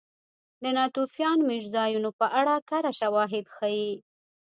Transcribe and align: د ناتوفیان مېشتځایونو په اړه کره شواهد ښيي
د 0.63 0.63
ناتوفیان 0.77 1.39
مېشتځایونو 1.49 2.09
په 2.19 2.25
اړه 2.39 2.55
کره 2.69 2.91
شواهد 2.99 3.45
ښيي 3.55 3.91